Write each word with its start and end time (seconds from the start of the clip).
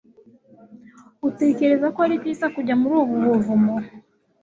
utekereza 1.29 1.87
ko 1.93 1.99
ari 2.05 2.15
byiza 2.21 2.45
kujya 2.55 2.75
muri 2.81 2.93
ubu 3.01 3.13
buvumo 3.27 3.73